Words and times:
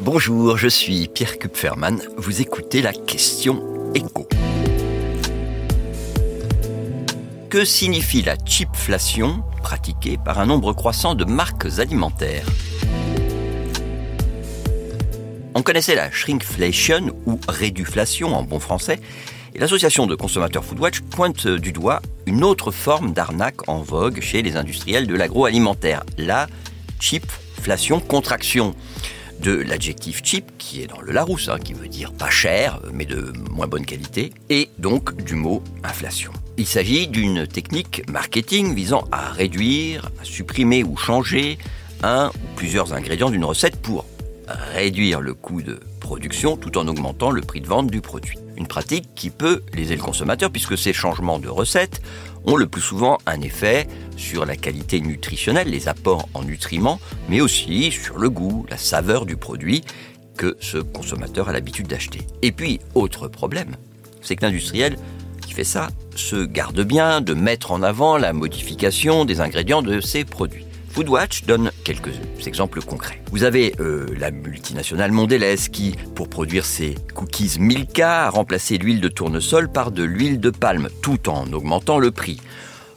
Bonjour, 0.00 0.58
je 0.58 0.68
suis 0.68 1.08
Pierre 1.08 1.38
Kupferman. 1.38 2.00
Vous 2.16 2.40
écoutez 2.40 2.82
la 2.82 2.92
question 2.92 3.62
écho. 3.94 4.28
Que 7.48 7.64
signifie 7.64 8.22
la 8.22 8.36
chipflation 8.44 9.42
pratiquée 9.62 10.18
par 10.22 10.40
un 10.40 10.46
nombre 10.46 10.72
croissant 10.72 11.14
de 11.14 11.24
marques 11.24 11.78
alimentaires? 11.78 12.46
On 15.54 15.62
connaissait 15.62 15.94
la 15.94 16.10
shrinkflation 16.10 17.16
ou 17.26 17.38
réduflation 17.48 18.34
en 18.34 18.42
bon 18.42 18.58
français, 18.58 18.98
et 19.54 19.58
l'association 19.60 20.06
de 20.06 20.16
consommateurs 20.16 20.64
Foodwatch 20.64 21.00
pointe 21.00 21.46
du 21.46 21.72
doigt 21.72 22.02
une 22.26 22.42
autre 22.42 22.72
forme 22.72 23.12
d'arnaque 23.12 23.68
en 23.68 23.80
vogue 23.80 24.20
chez 24.20 24.42
les 24.42 24.56
industriels 24.56 25.06
de 25.06 25.14
l'agroalimentaire, 25.14 26.02
la 26.18 26.48
chipflation 26.98 28.00
contraction 28.00 28.74
de 29.40 29.52
l'adjectif 29.52 30.20
cheap, 30.24 30.52
qui 30.58 30.82
est 30.82 30.86
dans 30.86 31.00
le 31.00 31.12
Larousse, 31.12 31.48
hein, 31.48 31.58
qui 31.62 31.72
veut 31.72 31.88
dire 31.88 32.12
pas 32.12 32.30
cher, 32.30 32.80
mais 32.92 33.04
de 33.04 33.32
moins 33.50 33.66
bonne 33.66 33.84
qualité, 33.84 34.32
et 34.50 34.68
donc 34.78 35.14
du 35.22 35.34
mot 35.34 35.62
inflation. 35.82 36.32
Il 36.56 36.66
s'agit 36.66 37.08
d'une 37.08 37.46
technique 37.46 38.02
marketing 38.08 38.74
visant 38.74 39.04
à 39.12 39.30
réduire, 39.30 40.10
à 40.20 40.24
supprimer 40.24 40.84
ou 40.84 40.96
changer 40.96 41.58
un 42.02 42.28
ou 42.28 42.56
plusieurs 42.56 42.92
ingrédients 42.92 43.30
d'une 43.30 43.44
recette 43.44 43.76
pour 43.76 44.04
réduire 44.74 45.20
le 45.20 45.34
coût 45.34 45.62
de 45.62 45.80
production 46.04 46.58
tout 46.58 46.76
en 46.76 46.86
augmentant 46.86 47.30
le 47.30 47.40
prix 47.40 47.62
de 47.62 47.66
vente 47.66 47.90
du 47.90 48.02
produit. 48.02 48.36
Une 48.58 48.66
pratique 48.66 49.08
qui 49.14 49.30
peut 49.30 49.62
léser 49.72 49.96
le 49.96 50.02
consommateur 50.02 50.50
puisque 50.50 50.76
ces 50.76 50.92
changements 50.92 51.38
de 51.38 51.48
recettes 51.48 52.02
ont 52.44 52.56
le 52.56 52.66
plus 52.66 52.82
souvent 52.82 53.16
un 53.24 53.40
effet 53.40 53.88
sur 54.18 54.44
la 54.44 54.54
qualité 54.54 55.00
nutritionnelle, 55.00 55.70
les 55.70 55.88
apports 55.88 56.28
en 56.34 56.42
nutriments, 56.42 57.00
mais 57.30 57.40
aussi 57.40 57.90
sur 57.90 58.18
le 58.18 58.28
goût, 58.28 58.66
la 58.68 58.76
saveur 58.76 59.24
du 59.24 59.36
produit 59.36 59.82
que 60.36 60.58
ce 60.60 60.76
consommateur 60.76 61.48
a 61.48 61.52
l'habitude 61.54 61.86
d'acheter. 61.86 62.20
Et 62.42 62.52
puis, 62.52 62.80
autre 62.94 63.26
problème, 63.26 63.74
c'est 64.20 64.36
que 64.36 64.44
l'industriel 64.44 64.98
qui 65.46 65.54
fait 65.54 65.64
ça 65.64 65.88
se 66.16 66.44
garde 66.44 66.82
bien 66.82 67.22
de 67.22 67.32
mettre 67.32 67.72
en 67.72 67.82
avant 67.82 68.18
la 68.18 68.34
modification 68.34 69.24
des 69.24 69.40
ingrédients 69.40 69.80
de 69.80 70.02
ses 70.02 70.24
produits. 70.24 70.66
Foodwatch 70.94 71.44
donne 71.44 71.72
quelques 71.82 72.12
exemples 72.46 72.80
concrets. 72.80 73.20
Vous 73.32 73.42
avez 73.42 73.74
euh, 73.80 74.06
la 74.16 74.30
multinationale 74.30 75.10
Mondelez 75.10 75.56
qui, 75.72 75.96
pour 76.14 76.28
produire 76.28 76.64
ses 76.64 76.94
cookies 77.14 77.56
Milka, 77.58 78.26
a 78.26 78.30
remplacé 78.30 78.78
l'huile 78.78 79.00
de 79.00 79.08
tournesol 79.08 79.68
par 79.68 79.90
de 79.90 80.04
l'huile 80.04 80.38
de 80.38 80.50
palme, 80.50 80.88
tout 81.02 81.28
en 81.28 81.52
augmentant 81.52 81.98
le 81.98 82.12
prix. 82.12 82.40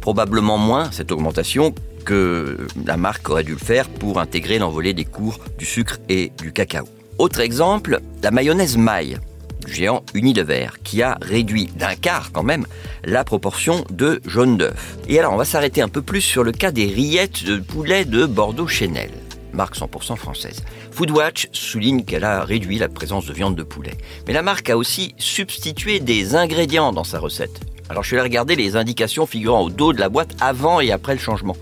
Probablement 0.00 0.56
moins 0.56 0.92
cette 0.92 1.10
augmentation 1.10 1.74
que 2.04 2.68
la 2.86 2.96
marque 2.96 3.28
aurait 3.28 3.42
dû 3.42 3.54
le 3.54 3.58
faire 3.58 3.88
pour 3.88 4.20
intégrer 4.20 4.60
l'envolée 4.60 4.94
des 4.94 5.04
cours 5.04 5.40
du 5.58 5.64
sucre 5.64 5.98
et 6.08 6.30
du 6.38 6.52
cacao. 6.52 6.84
Autre 7.18 7.40
exemple, 7.40 7.98
la 8.22 8.30
mayonnaise 8.30 8.76
maille 8.76 9.18
géant 9.66 10.04
Unilever, 10.14 10.68
qui 10.84 11.02
a 11.02 11.18
réduit 11.22 11.66
d'un 11.76 11.94
quart 11.94 12.32
quand 12.32 12.42
même 12.42 12.66
la 13.04 13.24
proportion 13.24 13.84
de 13.90 14.20
jaune 14.26 14.56
d'œuf. 14.56 14.96
Et 15.08 15.18
alors 15.18 15.32
on 15.32 15.36
va 15.36 15.44
s'arrêter 15.44 15.82
un 15.82 15.88
peu 15.88 16.02
plus 16.02 16.20
sur 16.20 16.44
le 16.44 16.52
cas 16.52 16.70
des 16.70 16.86
rillettes 16.86 17.44
de 17.44 17.58
poulet 17.58 18.04
de 18.04 18.26
Bordeaux 18.26 18.66
Chenel 18.66 19.10
marque 19.52 19.76
100% 19.76 20.16
française. 20.16 20.62
Foodwatch 20.92 21.48
souligne 21.52 22.04
qu'elle 22.04 22.24
a 22.24 22.44
réduit 22.44 22.78
la 22.78 22.88
présence 22.88 23.26
de 23.26 23.32
viande 23.32 23.56
de 23.56 23.62
poulet. 23.62 23.96
Mais 24.26 24.32
la 24.32 24.42
marque 24.42 24.70
a 24.70 24.76
aussi 24.76 25.14
substitué 25.18 26.00
des 26.00 26.34
ingrédients 26.34 26.92
dans 26.92 27.04
sa 27.04 27.18
recette. 27.18 27.60
Alors 27.88 28.02
je 28.02 28.08
suis 28.08 28.16
allé 28.16 28.22
regarder 28.22 28.54
les 28.54 28.76
indications 28.76 29.26
figurant 29.26 29.62
au 29.62 29.70
dos 29.70 29.92
de 29.92 30.00
la 30.00 30.08
boîte 30.08 30.36
avant 30.40 30.80
et 30.80 30.92
après 30.92 31.14
le 31.14 31.20
changement. 31.20 31.56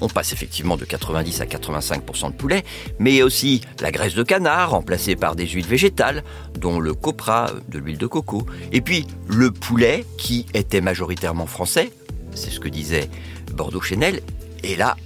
On 0.00 0.08
passe 0.08 0.32
effectivement 0.32 0.76
de 0.76 0.84
90 0.84 1.40
à 1.40 1.44
85% 1.44 2.32
de 2.32 2.36
poulet, 2.36 2.64
mais 2.98 3.22
aussi 3.22 3.62
la 3.80 3.90
graisse 3.90 4.14
de 4.14 4.22
canard 4.22 4.70
remplacée 4.70 5.16
par 5.16 5.36
des 5.36 5.46
huiles 5.46 5.66
végétales, 5.66 6.22
dont 6.58 6.80
le 6.80 6.94
copra, 6.94 7.50
de 7.68 7.78
l'huile 7.78 7.98
de 7.98 8.06
coco, 8.06 8.46
et 8.72 8.80
puis 8.80 9.06
le 9.28 9.50
poulet 9.50 10.04
qui 10.18 10.46
était 10.54 10.80
majoritairement 10.80 11.46
français, 11.46 11.90
c'est 12.34 12.50
ce 12.50 12.60
que 12.60 12.68
disait 12.68 13.08
Bordeaux 13.52 13.80
Chanel, 13.80 14.20
et 14.62 14.76
là, 14.76 14.96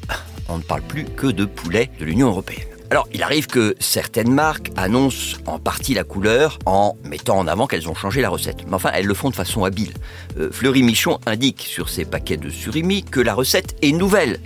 on 0.49 0.59
ne 0.59 0.63
parle 0.63 0.83
plus 0.83 1.05
que 1.05 1.27
de 1.27 1.45
poulet 1.45 1.91
de 1.99 2.05
l'Union 2.05 2.29
européenne. 2.29 2.67
Alors, 2.91 3.07
il 3.13 3.23
arrive 3.23 3.47
que 3.47 3.77
certaines 3.79 4.33
marques 4.33 4.73
annoncent 4.77 5.37
en 5.47 5.61
partie 5.61 5.95
la 5.95 6.03
couleur 6.03 6.59
en 6.67 6.97
mettant 7.05 7.39
en 7.39 7.47
avant 7.47 7.69
qu'elles 7.69 7.89
ont 7.89 7.95
changé 7.95 8.21
la 8.21 8.29
recette. 8.29 8.65
Mais 8.67 8.75
enfin, 8.75 8.91
elles 8.93 9.07
le 9.07 9.15
font 9.15 9.31
de 9.31 9.37
façon 9.37 9.63
habile. 9.63 9.93
Euh, 10.41 10.51
Fleury 10.51 10.83
Michon 10.83 11.21
indique 11.25 11.63
sur 11.63 11.89
ses 11.89 12.05
paquets 12.05 12.37
de 12.37 12.51
surimi 12.51 13.05
que 13.05 13.21
la 13.21 13.35
recette 13.35 13.77
est 13.83 13.93
nouvelle 13.93 14.41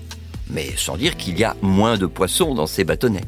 mais 0.50 0.71
sans 0.77 0.97
dire 0.97 1.16
qu'il 1.16 1.38
y 1.38 1.44
a 1.44 1.56
moins 1.62 1.97
de 1.97 2.06
poissons 2.06 2.55
dans 2.55 2.66
ces 2.66 2.84
bâtonnets. 2.84 3.25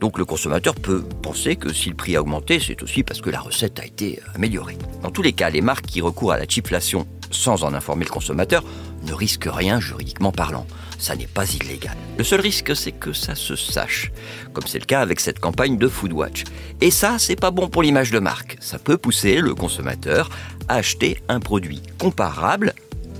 Donc 0.00 0.18
le 0.18 0.24
consommateur 0.24 0.74
peut 0.74 1.02
penser 1.22 1.56
que 1.56 1.72
si 1.72 1.88
le 1.88 1.96
prix 1.96 2.14
a 2.14 2.20
augmenté, 2.20 2.60
c'est 2.60 2.82
aussi 2.82 3.02
parce 3.02 3.20
que 3.20 3.30
la 3.30 3.40
recette 3.40 3.80
a 3.80 3.84
été 3.84 4.20
améliorée. 4.34 4.78
Dans 5.02 5.10
tous 5.10 5.22
les 5.22 5.32
cas, 5.32 5.50
les 5.50 5.60
marques 5.60 5.86
qui 5.86 6.00
recourent 6.00 6.32
à 6.32 6.38
la 6.38 6.46
chipflation 6.46 7.06
sans 7.30 7.64
en 7.64 7.74
informer 7.74 8.04
le 8.04 8.10
consommateur 8.10 8.64
ne 9.04 9.12
risquent 9.12 9.48
rien 9.50 9.80
juridiquement 9.80 10.32
parlant. 10.32 10.66
Ça 10.98 11.14
n'est 11.14 11.26
pas 11.26 11.48
illégal. 11.52 11.96
Le 12.16 12.24
seul 12.24 12.40
risque, 12.40 12.74
c'est 12.74 12.92
que 12.92 13.12
ça 13.12 13.34
se 13.34 13.54
sache, 13.54 14.10
comme 14.52 14.66
c'est 14.66 14.78
le 14.78 14.84
cas 14.84 15.00
avec 15.00 15.20
cette 15.20 15.38
campagne 15.38 15.78
de 15.78 15.88
Foodwatch. 15.88 16.44
Et 16.80 16.90
ça, 16.90 17.16
c'est 17.18 17.36
pas 17.36 17.50
bon 17.50 17.68
pour 17.68 17.82
l'image 17.82 18.10
de 18.10 18.18
marque. 18.18 18.56
Ça 18.60 18.78
peut 18.78 18.98
pousser 18.98 19.40
le 19.40 19.54
consommateur 19.54 20.30
à 20.68 20.76
acheter 20.76 21.22
un 21.28 21.40
produit 21.40 21.82
comparable 21.98 22.74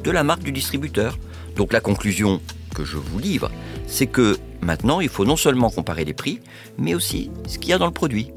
de 0.05 0.11
la 0.11 0.25
marque 0.25 0.43
du 0.43 0.53
distributeur. 0.53 1.19
Donc 1.57 1.73
la 1.73 1.81
conclusion, 1.81 2.41
je 2.85 2.97
vous 2.97 3.19
livre, 3.19 3.51
c'est 3.87 4.07
que 4.07 4.37
maintenant, 4.61 5.01
il 5.01 5.09
faut 5.09 5.25
non 5.25 5.37
seulement 5.37 5.71
comparer 5.71 6.05
les 6.05 6.15
prix, 6.15 6.41
mais 6.77 6.95
aussi 6.95 7.31
ce 7.47 7.59
qu'il 7.59 7.71
y 7.71 7.73
a 7.73 7.79
dans 7.79 7.87
le 7.87 7.93
produit. 7.93 8.33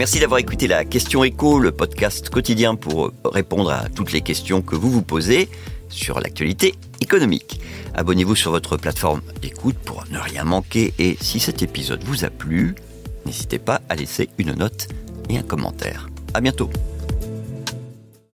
Merci 0.00 0.18
d'avoir 0.18 0.40
écouté 0.40 0.66
la 0.66 0.86
question 0.86 1.24
écho, 1.24 1.58
le 1.58 1.72
podcast 1.72 2.30
quotidien 2.30 2.74
pour 2.74 3.12
répondre 3.22 3.70
à 3.70 3.90
toutes 3.94 4.12
les 4.12 4.22
questions 4.22 4.62
que 4.62 4.74
vous 4.74 4.90
vous 4.90 5.02
posez 5.02 5.50
sur 5.90 6.20
l'actualité 6.20 6.74
économique. 7.02 7.60
Abonnez-vous 7.94 8.34
sur 8.34 8.50
votre 8.50 8.78
plateforme 8.78 9.20
d'écoute 9.42 9.76
pour 9.76 10.04
ne 10.10 10.18
rien 10.18 10.44
manquer 10.44 10.94
et 10.98 11.18
si 11.20 11.38
cet 11.38 11.62
épisode 11.62 12.02
vous 12.04 12.24
a 12.24 12.30
plu, 12.30 12.76
n'hésitez 13.26 13.58
pas 13.58 13.82
à 13.90 13.94
laisser 13.94 14.30
une 14.38 14.54
note 14.54 14.88
et 15.28 15.36
un 15.36 15.42
commentaire. 15.42 16.08
À 16.32 16.40
bientôt. 16.40 16.70